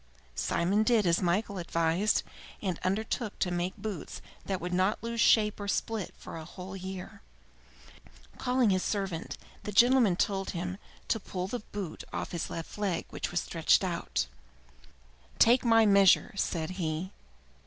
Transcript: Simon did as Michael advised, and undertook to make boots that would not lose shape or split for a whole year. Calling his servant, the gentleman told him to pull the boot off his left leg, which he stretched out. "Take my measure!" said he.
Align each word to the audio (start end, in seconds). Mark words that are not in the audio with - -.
Simon 0.33 0.81
did 0.81 1.05
as 1.05 1.21
Michael 1.21 1.59
advised, 1.59 2.23
and 2.59 2.79
undertook 2.83 3.37
to 3.37 3.51
make 3.51 3.77
boots 3.77 4.19
that 4.47 4.59
would 4.59 4.73
not 4.73 4.97
lose 5.03 5.21
shape 5.21 5.59
or 5.59 5.67
split 5.67 6.11
for 6.17 6.37
a 6.37 6.43
whole 6.43 6.75
year. 6.75 7.21
Calling 8.39 8.71
his 8.71 8.81
servant, 8.81 9.37
the 9.61 9.71
gentleman 9.71 10.15
told 10.15 10.49
him 10.57 10.79
to 11.07 11.19
pull 11.19 11.45
the 11.47 11.59
boot 11.71 12.03
off 12.11 12.31
his 12.31 12.49
left 12.49 12.79
leg, 12.79 13.05
which 13.11 13.27
he 13.27 13.35
stretched 13.35 13.83
out. 13.83 14.25
"Take 15.37 15.63
my 15.63 15.85
measure!" 15.85 16.33
said 16.35 16.71
he. 16.71 17.11